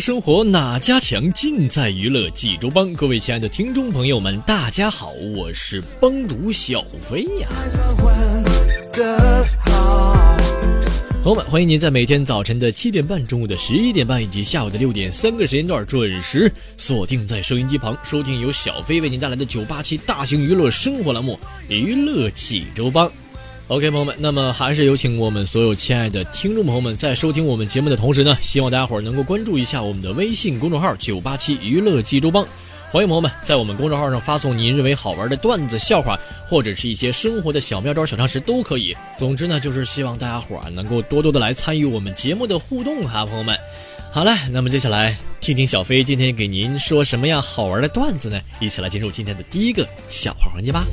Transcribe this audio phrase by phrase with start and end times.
[0.00, 1.30] 生活哪家强？
[1.34, 2.90] 尽在娱乐济州帮。
[2.94, 7.48] 各位亲爱的听众朋友们，大家好，我是帮主小飞呀。
[11.22, 21.38] 朋友们，欢迎您在每天早晨的七点半、中午的十一点半以及下午的六点三个时间段准时锁定在收音机旁，收听由小飞为您带来的九八七大型娱乐生活栏目
[21.72, 23.06] 《娱乐济州帮》。
[23.70, 32.44] OK，朋友们，那么还是有请我们所有亲爱的听众朋友们，在收听我们节目的同时呢，希望大家伙儿能够关注一下我们的微信公众号“九八七娱乐济州帮”。
[32.90, 38.92] 欢迎朋友们在我们公众号上发送您认为好玩的段子、笑话，或者是一些生活的小妙招、小常识都可以。
[39.16, 43.56] 总之呢，就是希望大家伙儿能够多多的来参与我们节目的互动哈，朋友们。
[44.10, 48.40] 好了，那么接下来听听小飞今天给您说什么样好玩的段子呢？
[48.58, 50.84] 一起来进入今天的第一个笑话环节吧。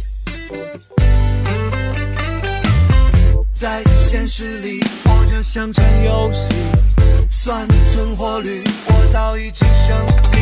[3.58, 6.54] 在现实里，我就像场游戏，
[7.28, 9.98] 算存活率，我早已经胜
[10.32, 10.38] 利。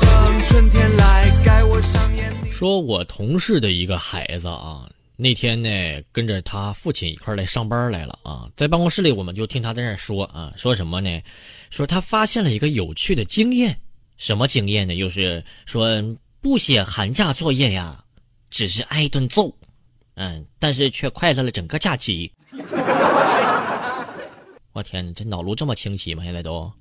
[0.00, 2.32] 等春天来，该我上演。
[2.52, 5.68] 说我同事的一个孩子啊，那天呢
[6.12, 11.20] 跟着他父亲一块来上班来了啊，在办公室里我们就听他在那说啊，说什么呢？
[11.68, 13.76] 说他发现了一个有趣的经验，
[14.18, 14.96] 什么经验呢？
[14.96, 16.00] 就是说
[16.40, 18.04] 不写寒假作业呀，
[18.50, 19.52] 只是挨顿揍。
[20.14, 22.32] 嗯，但是却快乐了整个假期。
[24.72, 26.22] 我天哪，这脑颅这么清晰吗？
[26.24, 26.72] 现在都。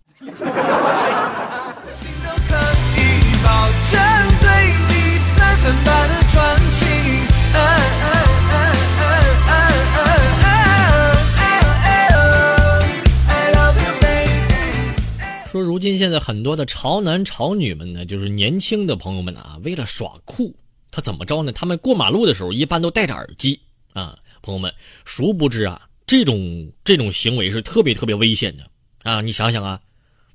[15.51, 20.55] 说如今现在很多的潮男潮女们呢，就是年轻的朋友们啊，为了耍酷。
[21.01, 21.51] 怎么着呢？
[21.51, 23.59] 他们过马路的时候一般都戴着耳机
[23.93, 24.73] 啊，朋友们，
[25.05, 28.69] 殊不知啊，这种这种行为是特别特别危险的
[29.03, 29.21] 啊！
[29.21, 29.79] 你想想啊，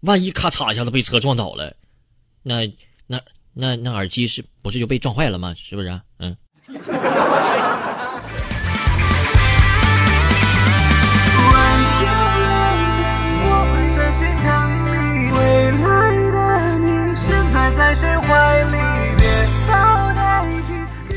[0.01, 1.75] 万一咔嚓一下子被车撞倒了，
[2.43, 2.67] 那
[3.07, 3.21] 那
[3.53, 5.55] 那那耳机是不是就被撞坏了吗？
[5.57, 6.01] 是不是？
[6.19, 6.37] 嗯。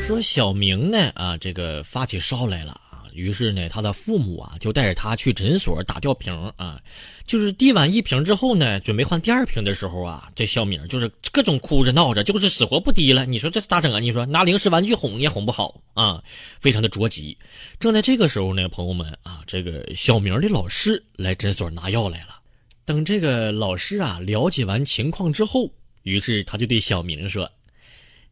[0.08, 6.80] 说小明呢啊，这个发起烧来了啊，于是呢，他的父母啊就带着他去诊所打吊瓶啊，
[7.26, 13.26] 就是滴完一瓶之后呢，准备换第二瓶的时候啊，这小明就是各种哭着闹着，就是死活不滴了。
[13.26, 14.00] 你说这咋整啊？
[14.00, 16.24] 你说拿零食玩具哄也哄不好啊，
[16.58, 17.36] 非常的着急。
[17.78, 22.40] 正在这个时候呢，朋友们啊，这个小明的老师来诊所拿药来了。
[22.86, 25.70] 等这个老师啊了解完情况之后，
[26.04, 27.50] 于是他就对小明说：“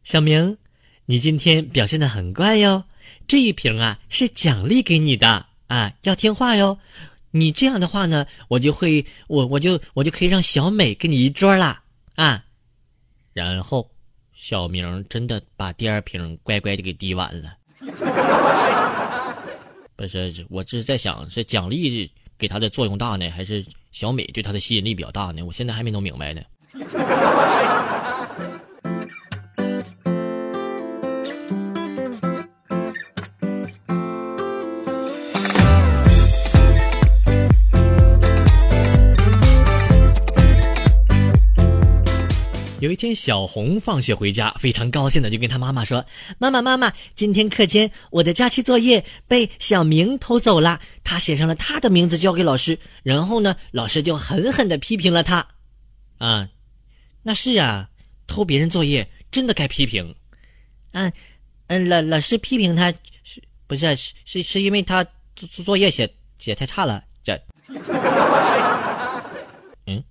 [0.03, 0.57] 小明。”
[1.09, 2.83] 你今天表现的很乖哟，
[3.29, 6.77] 这一瓶啊是奖励给你的啊，要听话哟。
[7.31, 11.81] 你这样的话呢，我就会我我就我就可以让小美跟你一桌啦
[12.15, 12.43] 啊。
[13.31, 13.89] 然后，
[14.35, 17.55] 小明真的把第二瓶乖乖的给滴完了。
[19.95, 25.41] 不是，我这是在想，是奖励给他的作用大呢，还是小美对他的吸引力比较大呢？
[25.41, 26.41] 我现在还没弄明白呢。
[42.87, 46.05] 有一天，小红放学回家，非常高兴的就跟他妈妈说
[46.39, 55.45] ：“妈妈，妈妈，今天课间我的假期作业被小明偷走了，他写上了他的名字交给老师，然后呢，老师就狠狠的批评了他。”
[56.19, 56.47] 啊，
[57.23, 57.89] 那是啊，
[58.25, 60.15] 偷别人作业真的该批评。
[60.93, 61.11] 嗯
[61.67, 62.89] 嗯，老老师批评他
[63.25, 65.03] 是不是是是是因为他
[65.35, 67.03] 作作业写写太差了？
[67.21, 67.37] 这
[69.87, 70.01] 嗯。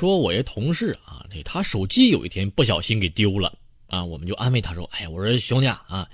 [0.00, 3.52] 说我一同事啊，这他手机有一天不小心给丢了
[3.86, 6.08] 啊，我们就安慰他说：“哎，我说兄弟啊，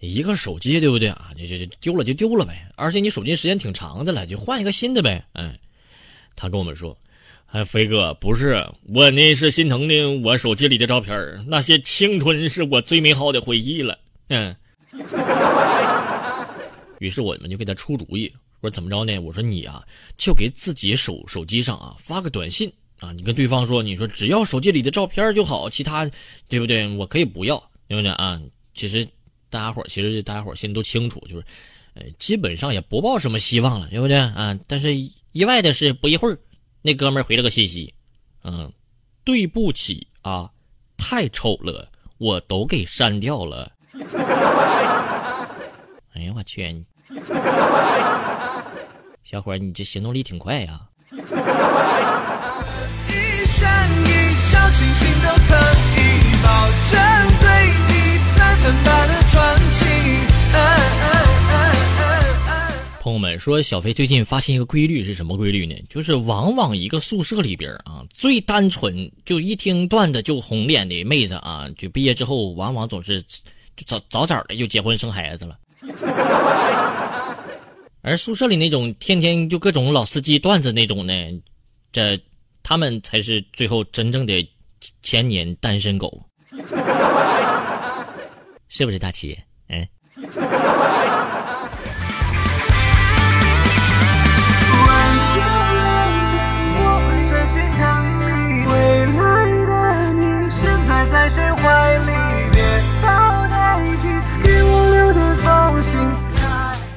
[0.00, 1.30] 一个手机对不对啊？
[1.34, 5.58] 你这这丢了就丢了呗，而且你手机时间挺长的了，就换一个新的呗。”哎，
[6.36, 6.94] 他跟我们说
[7.48, 13.98] ：“哎，飞哥，不是我那是心疼的，我手机里的照片那些青春是我最美好的回忆了。”
[14.28, 14.54] 嗯，
[16.98, 19.18] 于是我们就给他出主意，我说怎么着呢？
[19.18, 19.82] 我说你啊，
[20.18, 22.70] 就给自己手手机上啊发个短信。
[23.00, 26.08] 啊，你跟对方说，你说只要手机里的照片就好，其他，
[26.48, 26.86] 对不对？
[26.96, 28.40] 我可以不要，对不对啊？
[28.74, 29.06] 其实
[29.48, 31.44] 大家伙其实大家伙心里都清楚，就是，
[31.94, 34.58] 呃，基本上也不抱什么希望了，对不对啊？
[34.66, 34.94] 但是
[35.32, 36.38] 意外的是，不一会儿，
[36.82, 37.92] 那哥们儿回了个信息，
[38.44, 38.70] 嗯，
[39.24, 40.50] 对不起啊，
[40.96, 41.88] 太丑了，
[42.18, 43.72] 我都给删掉了。
[46.12, 46.84] 哎呀，我去，
[49.24, 50.80] 小伙你这行动力挺快呀。
[53.60, 55.52] 善意小星星都可
[56.00, 56.00] 以
[56.42, 56.48] 保
[56.90, 56.98] 证
[57.40, 57.46] 对
[57.88, 57.92] 你
[58.38, 59.20] 百分百的
[63.02, 65.74] 朋友们说，小飞最近发现一个规律是什么规律呢？
[65.88, 75.58] 就是往往一个宿舍里边啊，最单纯就一听段子就红脸的妹子啊，就毕业之后往往总是就早早早的就结婚生孩子了。
[78.02, 81.12] 而宿舍里那种天天就各种老司机段子那种呢，
[81.92, 82.18] 这
[82.62, 84.46] 他们才是最后真正的。
[85.02, 86.24] 千年单身狗，
[88.70, 89.38] 是不是大齐？
[89.68, 89.86] 嗯。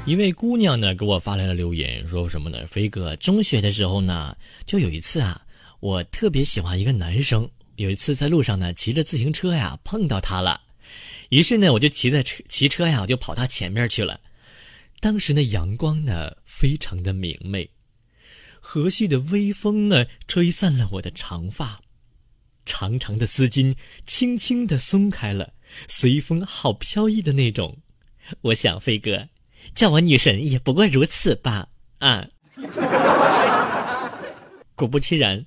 [0.06, 2.66] 一位姑娘呢，给我发来了留言，说什么呢？
[2.68, 4.34] 飞哥，中学的时候呢，
[4.66, 5.42] 就有一次啊，
[5.84, 7.50] 我特别喜欢一个男生。
[7.76, 10.62] 有一次在路上呢，骑着自行车呀，碰到他了，
[11.28, 14.22] 于是呢，我就骑在车骑车呀，我就跑他前面去了。
[15.02, 17.70] 当时呢，阳光呢非常的明媚，
[18.62, 21.82] 和煦的微风呢吹散了我的长发，
[22.66, 23.76] 长长的丝巾
[24.08, 25.52] 轻轻的松开了，
[25.90, 27.80] 随风好飘逸的那种。
[28.40, 29.28] 我想飞哥，
[29.76, 31.68] 叫我女神也不过如此吧？
[32.00, 32.26] 啊！
[34.76, 35.46] 果不其然，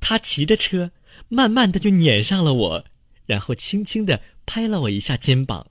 [0.00, 0.90] 他骑着车。
[1.28, 2.82] 慢慢的就撵上了我，
[3.26, 5.66] 然后轻轻的拍了我一下肩膀，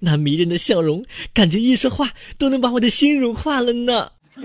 [0.00, 4.10] 那迷人的笑容，感觉一说话都能把我的心融化了呢。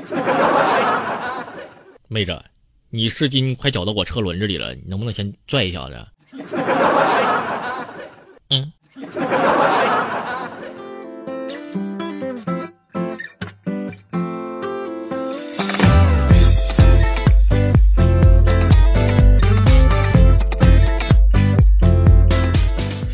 [2.07, 2.39] 妹子，
[2.89, 6.07] 你湿巾快搅到我车轮子里了，你能不能先拽一下子？
[8.49, 8.73] 嗯。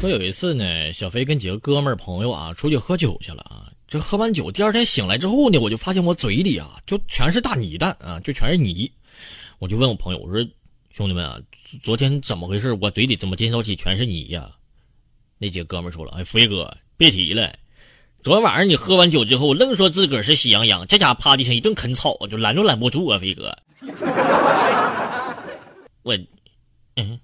[0.04, 3.72] 说有一次呢，小飞跟几个哥们儿朋友啊出去喝酒去了啊。
[3.88, 8.92] 这喝完酒，第二天醒来之后呢，我就发现我嘴里啊就全是大泥蛋啊，就全是泥。
[9.60, 10.46] 我就问我朋友，我说
[10.92, 11.40] 兄弟们啊，
[11.82, 12.78] 昨天怎么回事？
[12.82, 14.52] 我嘴里怎么见到起全是泥呀？
[15.38, 17.56] 那几个哥们儿说了，哎，飞哥别提了，
[18.24, 23.58] 昨天晚上你喝完酒之后，愣说自个儿是喜羊羊，这家趴地上一顿啃草，就拦都拦不住啊，飞哥。
[26.04, 26.14] 我，
[26.98, 27.18] 嗯。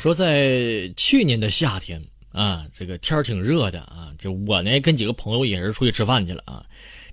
[0.00, 2.02] 说在去年的夏天
[2.32, 6.64] 啊，这个天儿挺热的啊，就我呢跟几个朋友也是出去吃饭去了啊。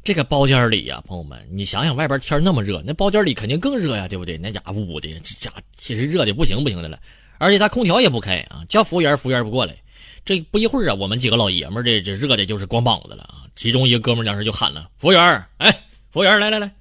[0.05, 4.37] 这个包间里呀，朋友们，你想想外边天那么热，那包间里肯定更热呀，对不对？
[4.37, 6.97] 那家伙捂的，这家其实热的不行不行的了，
[7.39, 9.75] 而且他空调也不开啊，叫服务员服务员不过来。
[10.23, 13.43] 这不一会儿啊，我们几个老爷们这这热的就是光膀子了啊。
[13.57, 15.69] 其中一个哥们当时就喊了：“服务员，哎，
[16.09, 16.71] 服务员，来来来，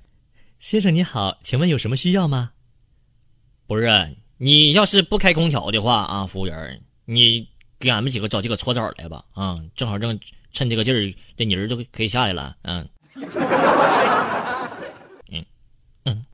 [0.60, 2.52] 先生你好，请问有什么需要吗？
[3.66, 3.86] 不是。”
[4.38, 10.18] 你要是不开空调的话啊，服务员，你给俺们几个找几个搓澡来吧啊，正好正
[10.52, 12.88] 趁这个劲儿，这泥儿都可以下来了，嗯，
[15.30, 15.44] 嗯
[16.04, 16.24] 嗯。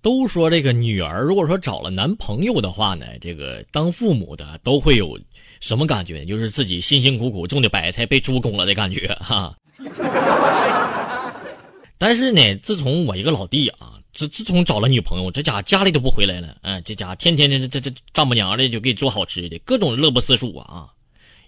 [0.00, 5.18] 都说这个女儿如果说找了男朋友的话呢，这个当父母的都会有
[5.60, 6.24] 什么感觉？
[6.24, 9.54] 就是自己辛辛苦苦种的白菜被猪拱了的感觉哈。
[11.98, 20.86] 但是呢，自从我一个老弟啊，自自从找了女朋友，这家家里都不回来了，哎，这家天天的这这这丈母娘的就给做好吃的，各种乐不思蜀啊。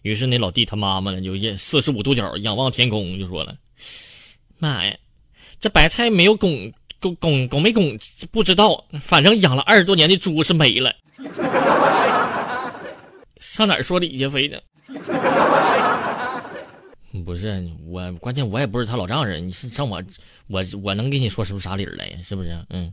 [0.02, 3.54] 于是那老弟他妈妈呢，就四十五度角仰望天空，就说了
[4.58, 4.96] ：“妈呀，
[5.60, 7.98] 这白菜没有拱拱拱拱没拱
[8.30, 10.92] 不知道，反正养了二十多年的猪是没了。
[13.38, 14.62] 上哪儿说理去，非得？
[17.24, 20.02] 不是我，关键我也不是他老丈人，你是上我，
[20.48, 22.16] 我我能给你说出啥理来呀？
[22.22, 22.56] 是不是？
[22.70, 22.92] 嗯。”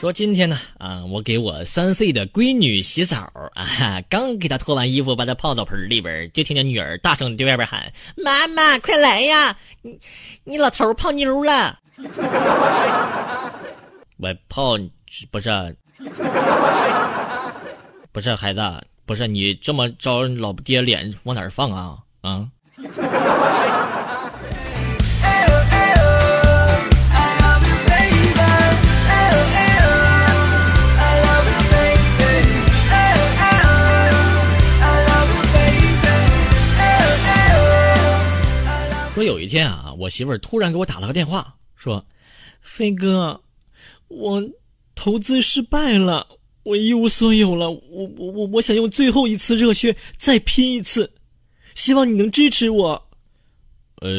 [0.00, 9.54] 说今天呢，啊，我给我三岁的闺女洗澡啊，刚给她脱完衣服，把她泡澡盆里边，就听见女儿大声对外边喊：“妈妈，快来呀！
[9.82, 10.00] 你
[10.44, 11.78] 你老头泡妞了。”
[14.16, 14.78] 我泡
[15.30, 15.76] 不是，
[18.10, 18.62] 不是孩子，
[19.04, 22.48] 不是你这么招老爹脸往哪放啊啊！
[39.40, 42.04] 有一天啊，我媳妇儿突然给我打了个电话，说
[42.60, 43.42] ：“飞哥，
[44.08, 44.42] 我
[44.94, 46.26] 投资失败了，
[46.62, 51.10] 我一无所有了，我我我我想用最后一次热血再拼一次，
[51.74, 53.10] 希望你能支持我。”
[54.02, 54.10] 呃，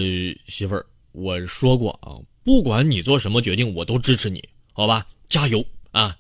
[0.47, 5.05] 媳妇儿，我说过啊，不管你做什么决定，我都支持你，好吧？
[5.29, 6.17] 加油啊！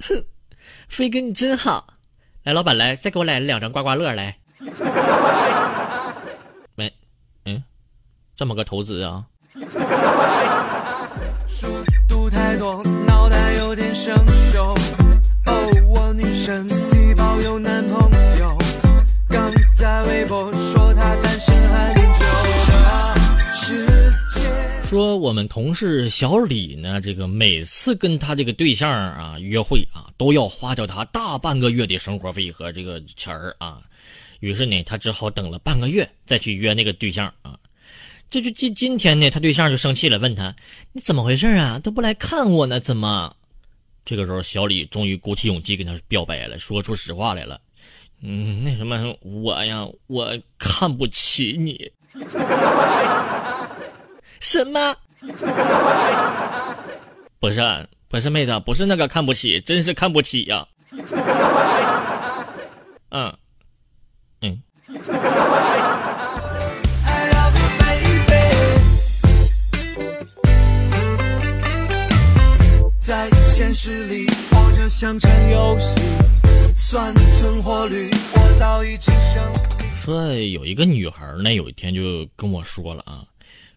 [0.00, 0.22] 哼，
[0.88, 1.86] 飞哥你真好，
[2.42, 4.38] 来，老板来，再给我来两张刮刮乐来。
[8.40, 9.22] 这么个投资啊！
[24.86, 33.82] 说我们同事小李呢，这个每次跟他这个对象啊约会啊，都要花掉他大半个月的生活费和这个钱儿啊。
[34.38, 37.54] 于是呢，他只好等了半个月再去约那个对象啊。
[38.30, 40.54] 这就今今天呢，他对象就生气了，问他
[40.94, 41.80] ：“你怎么回事啊？
[41.82, 42.78] 都不来看我呢？
[42.78, 43.34] 怎么？”
[44.06, 47.60] 这个时候，小李终于鼓起勇气跟他表白了，说出实话来了
[48.22, 51.90] ：“嗯，那什么，我呀，我看不起你。
[54.38, 54.94] ”什么？
[57.40, 57.60] 不是，
[58.08, 60.64] 不是妹子，不是那个看不起，真是看不起呀。
[63.10, 63.36] 嗯，
[64.42, 64.62] 嗯。
[73.10, 76.00] 在现实里，我就像场游戏，
[76.76, 79.42] 算存活率，我早已轻生。
[79.96, 83.26] 说有一个女孩呢，有一天就跟我说了啊，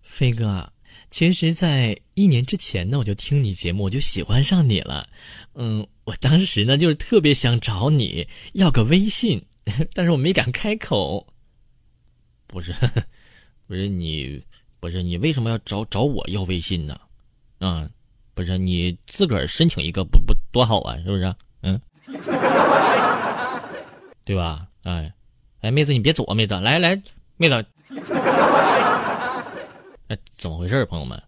[0.03, 0.71] 飞哥，
[1.09, 5.09] 其实，在一年之前呢，我就听你节目，我就喜欢上你了。
[5.55, 9.43] 嗯，我当时呢，就是特别想找你要个微信，
[9.95, 11.25] 但是我没敢开口。
[12.45, 12.71] 不是，
[13.65, 14.43] 不是你，
[14.79, 16.95] 不是你，为什么要找找我要微信呢？
[17.57, 17.89] 啊？
[18.33, 21.33] 不是你自个儿申请一个不不多好啊，是不是？
[21.61, 21.79] 嗯，
[24.25, 24.65] 对吧？
[24.83, 25.13] 哎，
[25.61, 26.99] 哎，妹子你别走啊，妹子，来来，
[27.37, 27.65] 妹子，
[30.07, 31.21] 哎，怎么回事，朋友们？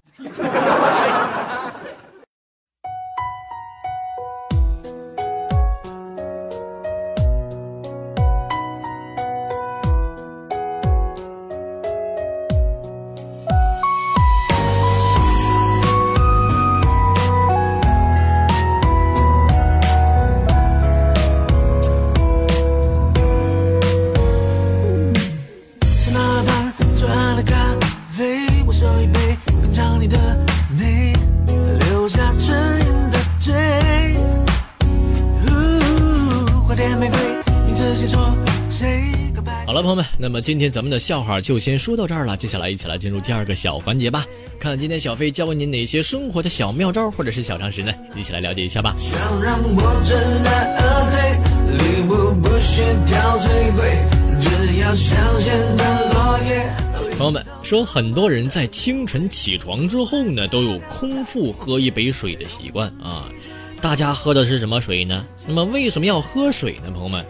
[40.45, 42.37] 今天咱们的笑话就先说到这儿了。
[42.37, 44.23] 接下来，一起来进入第二个小环节吧。
[44.59, 47.91] 看看今天小飞教给您哪些生活的小妙招或者是小常识呢？
[48.15, 48.95] 一起来了解一下吧。
[57.17, 63.27] 朋友们说，很多人在清晨起床之后呢，都有空腹喝一杯水的习惯啊。
[63.81, 65.25] 大家喝的是什么水呢？
[65.47, 66.91] 那么为什么要喝水呢？
[66.91, 67.25] 朋友们，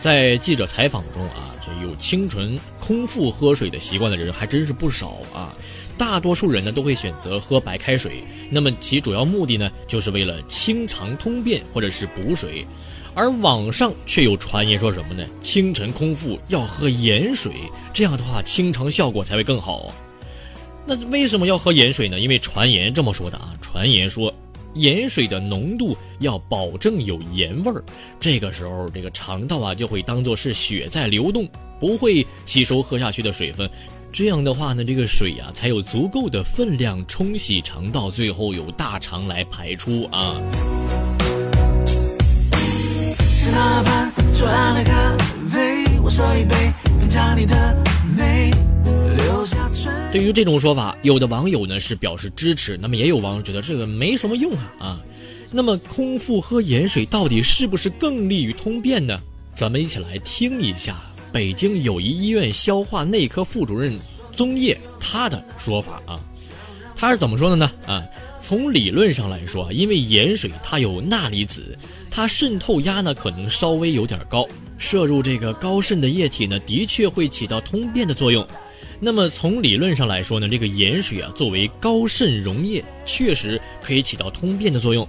[0.00, 5.54] 在记者采访中啊，这有清晨空腹喝水的习惯的人还真是不少啊。
[5.96, 12.64] 大多数人呢都会选择喝白开水，那么其主要目的呢，就是为了清肠通便或者是补水。
[13.14, 15.26] 而网上却有传言说什么呢？
[15.42, 17.52] 清晨空腹要喝盐水，
[17.92, 19.92] 这样的话清肠效果才会更好。
[20.86, 22.20] 那为什么要喝盐水呢？
[22.20, 24.32] 因为传言这么说的啊，传言说
[24.78, 27.82] 盐水的浓度要保证有盐味儿，
[28.20, 31.48] 这个时候这个肠道啊就会当做是血在流动，
[31.80, 33.68] 不会吸收喝下去的水分。
[34.10, 40.40] 这样的话呢，这个水呀才有足够的分量冲洗肠道，最后由大肠来排出啊。
[50.10, 55.00] 对于这种说法，有的网友呢是表示支持，那么也有网友觉得这个没什么用啊啊。
[55.52, 59.20] 那么空腹喝盐水到底是不是更利于通便呢？
[59.54, 60.96] 咱们一起来听一下
[61.30, 63.98] 北京友谊医院消化内科副主任
[64.32, 66.18] 宗业他的说法啊。
[66.96, 67.70] 他是怎么说的呢？
[67.86, 68.02] 啊，
[68.40, 71.76] 从理论上来说，因为盐水它有钠离子，
[72.10, 74.46] 它渗透压呢可能稍微有点高，
[74.78, 78.44] 摄入这个高渗的液体呢，的确会起到通便的作用。
[79.00, 85.06] 那么从理论上来说呢，这个盐水啊作为高渗溶液，确实可以起到通便的作用。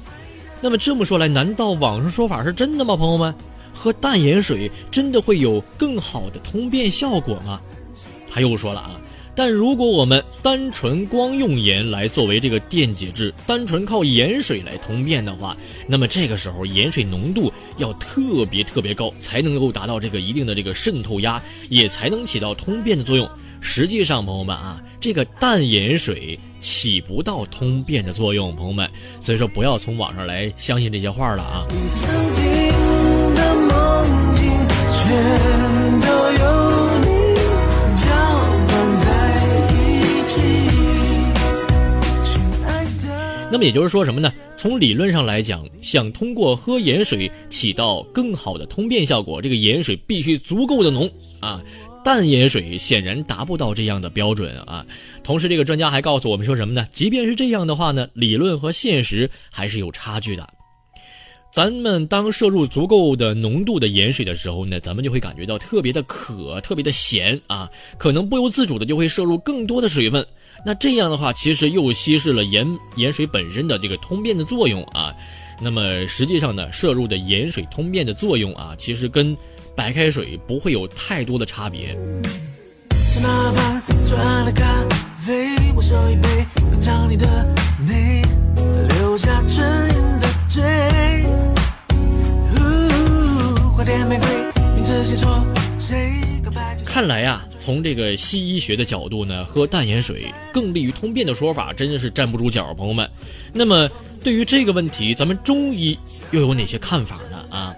[0.62, 2.96] 那么这么说来，难道网上说法是真的吗？
[2.96, 3.34] 朋友们，
[3.74, 7.60] 喝淡盐水真的会有更好的通便效果吗？
[8.30, 9.02] 他又说了啊。
[9.36, 15.56] 但如果我们单纯光用盐来作为这个电解质，单纯靠盐水来通便的话，
[15.88, 23.30] 那么这个时候盐水浓度要特别特别高，才能够达到这个一定的这个渗透压，也才能起到通便的作用。
[23.62, 31.66] 实际上，朋友们啊，这个淡盐水起不到通便的作用，朋友们，所以说不要从网上来相信这些话了啊。
[43.52, 44.32] 那么也就是说什么呢？
[44.56, 51.60] 从理论上来讲，想通过喝盐水起到更好的通便效果，这个盐水必须足够的浓啊。
[52.04, 54.86] 淡盐水显然达不到这样的标准啊。
[55.24, 56.88] 同时，这个专家还告诉我们说什么呢？
[56.92, 60.48] 即便是这样的话呢，理论和现实还是有差距的。
[61.52, 70.24] 咱们当摄入足够的浓度的盐水的时候呢，咱们就会感觉到特别的渴，特别的咸啊，可能不由自主的就会摄入更多的水分。
[70.64, 75.12] 那这样的话，其实又稀释了盐盐水本身的这个通便的作用啊。
[75.60, 79.36] 那么实际上呢，摄入的盐水通便的作用啊，其实跟
[79.76, 81.98] 白开水不会有太多的差别。
[96.86, 103.10] 看来呀，从这个西医学的角度呢，喝淡盐水更利于通便的说法，真的是站不住脚，朋友们。
[103.54, 103.90] 那么
[104.22, 105.98] 对于这个问题，咱们中医
[106.32, 107.46] 又有哪些看法呢？
[107.50, 107.74] 啊，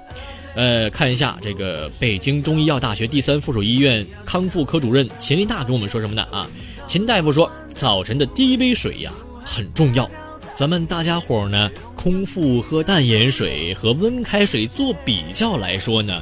[0.55, 6.47] 呃，看一下这个北京中医药大学第三附属医院康复科主任秦丽娜跟我们说什么的啊？
[6.87, 9.11] 秦大夫说，早晨的第一杯水呀
[9.45, 10.09] 很重要，
[10.55, 16.21] 咱们大家伙呢，空腹喝淡盐水和温开水做比较来说呢，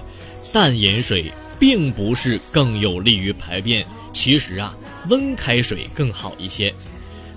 [0.54, 1.26] 淡盐水。
[1.60, 4.74] 并不是更有利于排便，其实啊，
[5.10, 6.74] 温开水更好一些。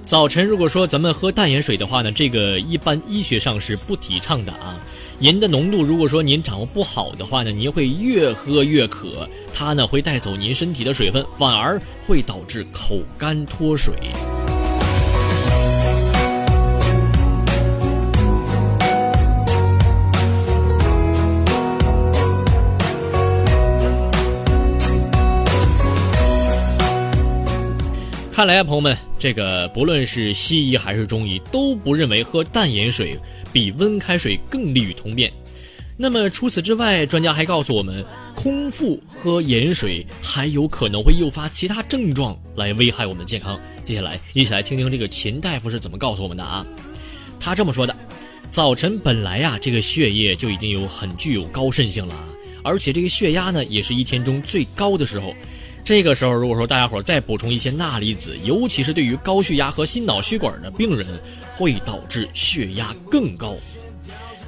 [0.07, 4.79] 早晨如果说咱们喝淡盐水的话呢，这个一般医学上是不提倡的啊。
[5.23, 13.95] 您的浓度如果说您掌握不好的话呢，您会越喝越渴，它呢会带走您身体的水分，反而会导致口干脱水。
[28.33, 33.14] 看来啊，朋友们，这个不论是西医还是中医，都不认为喝淡盐水
[33.53, 35.31] 比温开水更利于通便。
[35.99, 38.03] 那么除此之外，专家还告诉我们，
[38.35, 43.61] 空腹喝盐水还有可能会诱发其他症状来危害我们的健康。
[43.85, 46.64] 接下来一起来听听这个秦大夫是怎么告诉我们的啊？
[47.38, 47.95] 他这么说的：
[48.51, 52.14] 早晨本来呀，这个血液就已经有很具有高渗性了，
[52.64, 55.35] 而且这个血压呢，也是一天中最高的时候。
[55.85, 61.07] 这个时候，如果说大家伙再补充一些钠离子，尤其是对于高血压和心脑血管的病人，
[61.57, 63.57] 会导致血压更高。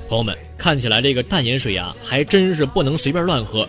[0.09, 3.69] 朋友们，看起来这个淡盐水啊，还真是不能随便乱喝，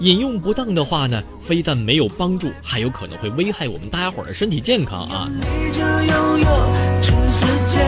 [0.00, 5.30] 饮用不当的话呢，非但没有帮助，还有可能会危害我们大家伙儿的身体健康啊。
[5.40, 6.46] 你就拥有
[7.00, 7.80] 全世界，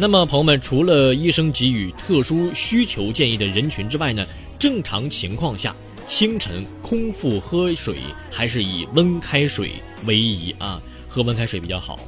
[0.00, 4.24] 那么，朋友们，除了医生给予特殊需求建议的人群之外呢，
[4.58, 7.96] 正常情况下，清晨空腹喝水
[8.30, 9.72] 还是以温开水
[10.06, 11.98] 为宜啊，喝温开水比较好。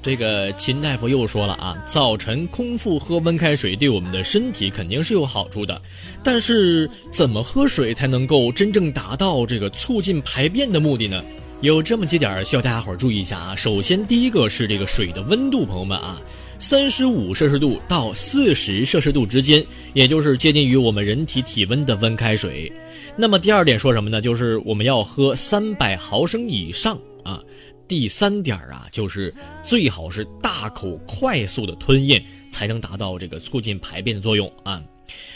[0.00, 5.82] 这个秦大夫又说了啊，早晨空腹喝温开水对我们的身体肯定是有好处的，
[6.22, 11.20] 但是怎么喝水才能够真正达到这个促进排便的目的呢？
[11.60, 13.56] 有这么几点需要大家伙儿注意一下啊。
[13.56, 16.20] 首先，第一个是这个水的温度，朋友们啊，
[16.62, 22.72] 三十五摄氏度到四十摄氏度之间，也就是接近于我们人体体温的温开水。
[23.16, 24.20] 那么第二点说什么呢？
[24.20, 27.42] 就是我们要喝三百毫升以上啊。
[27.88, 32.22] 第三点啊，就是最好是大口快速的吞咽，
[32.52, 34.80] 才能达到这个促进排便的作用啊。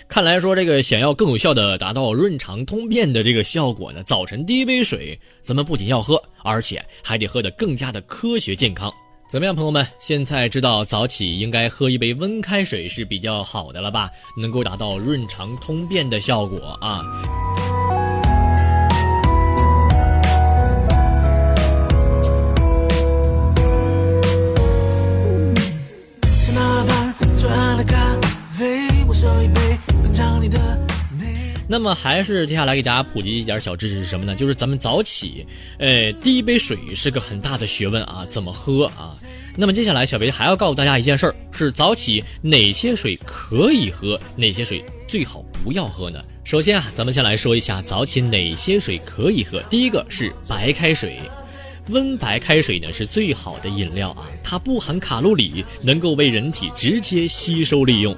[0.06, 8.94] 看来说这个想要更有效的达到润肠通便的这个效果呢，早晨第一杯水咱们不仅要喝，而且还得喝得更加的科学健康。
[9.28, 9.84] 怎么样，朋友们？
[9.98, 14.08] 现在知道早起应该喝一杯温开水是比较好的了吧？
[14.36, 17.02] 能够达到润肠通便的效果啊。
[30.48, 30.85] 的，
[31.68, 34.34] 那么还是接下来给大家普及一点小知识是什么呢？
[34.34, 35.46] 就是咱们早起，
[35.78, 39.16] 呃，第一杯水是个很大的学问啊，怎么喝啊？
[39.56, 46.22] 那么接下来小维还要告诉大家一件事儿，是早起哪些水可以喝，哪些水最好不要喝呢？
[46.44, 49.60] 首先啊，咱们先来说一下早起哪些水可以喝。
[49.68, 51.18] 第一个是白开水。
[51.88, 58.16] 温白开水呢是最好的饮料啊，它不含卡路里，能够为人体直接吸收利用。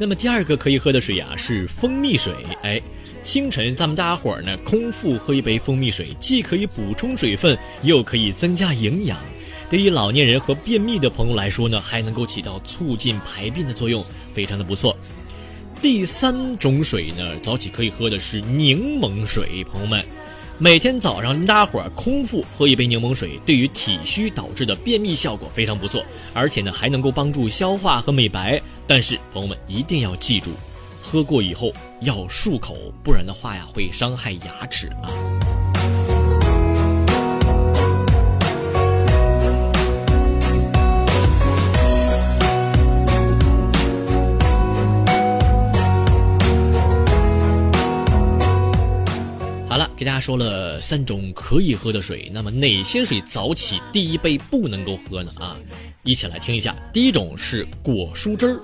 [0.00, 2.32] 那么第二个可以喝的水呀、是蜂蜜水，
[2.62, 2.80] 哎，
[3.24, 9.18] 清晨咱们大家伙儿呢空腹喝一杯蜂蜜水，既可以补充水分，又可以增加营养。
[9.68, 14.96] 对于老年人和便秘的朋友来说呢，还能够起到促进排便的作用，非常的不错。
[15.82, 20.04] 第三种水呢，早起可以喝的是柠檬水，朋友们。
[20.60, 28.60] 每天早上大家伙儿空腹喝一杯柠檬水，对于体虚导致的便秘效果非常不错，而且呢还能够帮助消化和美白。
[28.88, 30.50] 但是朋友们一定要记住，
[31.02, 31.70] 喝过以后
[32.00, 32.74] 要漱口，
[33.04, 35.12] 不然的话呀会伤害牙齿啊。
[49.98, 55.32] 给大家说了三种可以喝的水，那么哪些水早起第一杯不能够喝呢？
[55.40, 55.56] 啊，
[56.04, 56.72] 一起来听一下。
[56.92, 58.60] 第一种是果蔬汁儿，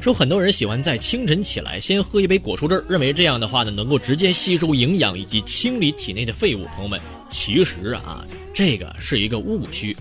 [0.00, 6.64] 说很多人喜欢在清晨起来先喝一杯果蔬汁儿，认为这样的话呢能够直接吸收营养以及清理体内的废物。
[6.74, 9.96] 朋友们，其实啊，这个是一个误区。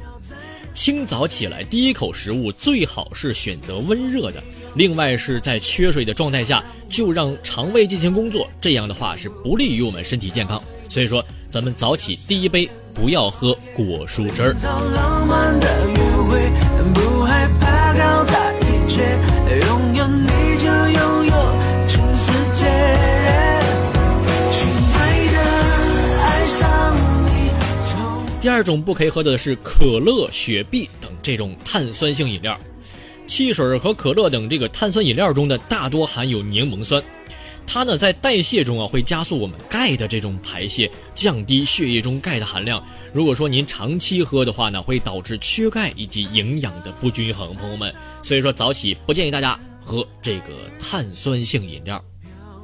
[0.74, 4.44] 清早起来第一口食物最好是选择温热的，
[4.76, 10.62] 另外是在缺水的状态下就让肠胃进行工作，这样的话是不利于我们身体健康。
[10.90, 14.56] 所以说，咱们早起第一杯不要喝果蔬汁儿。
[28.40, 32.58] 第二种不可以喝的是可乐、雪碧等这种碳酸性饮料。
[33.28, 37.04] 汽水和可乐等这个碳酸饮料中呢，大多含有柠檬酸，
[37.68, 42.84] 它呢在代谢中啊会加速我们钙的这种排泄，降低血液中钙的含量。
[43.14, 47.94] 如果说您长期喝的话呢，会导致缺钙以及营养的不均衡，朋友们。
[48.24, 52.04] 所以说早起不建议大家喝这个碳酸性饮料。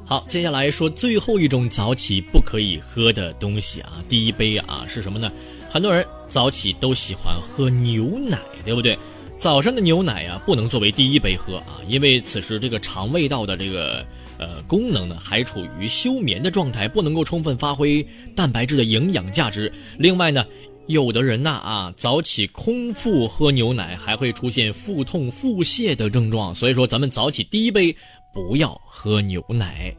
[0.06, 5.32] 好，接下来说最后一种早起不可以喝的东西啊，第一杯啊是什么呢？
[5.70, 8.98] 很多人早起都喜欢喝牛奶，对不对？
[9.44, 13.98] 早上的牛奶呀、不能作为第一杯喝啊，因为此时这个肠胃道的这个
[14.38, 18.02] 呃功能呢还处于休眠的状态，不能够充分发挥
[18.38, 19.70] 蛋白质的营养价值。
[19.98, 20.46] 另外呢，
[20.88, 27.94] 有的人呐啊，早起空腹喝牛奶还会出现腹痛、腹泻的症状，所以说咱们早起第一杯
[28.34, 29.94] 不要喝牛奶。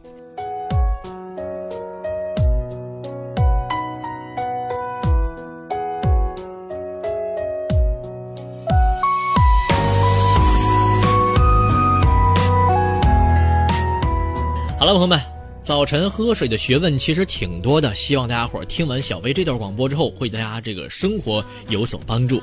[14.85, 15.19] 好了，朋友们，
[15.63, 22.39] 早晨喝水的学问其实挺多的，希望大家伙听完小薇这段广播之后，会对大家这个生活有所帮助。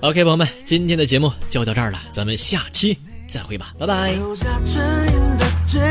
[0.00, 2.96] OK，朋友们，今天的节目就到这儿了，咱们下期
[3.28, 4.12] 再会吧，拜拜。
[4.12, 5.82] 留下唇印的嘴，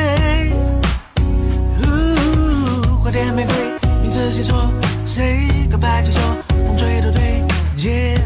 [1.83, 3.55] 呜花店玫瑰，
[4.01, 4.71] 名字写错，
[5.05, 6.19] 谁告白气球，
[6.65, 7.43] 风吹都对
[7.77, 8.19] ，yeah。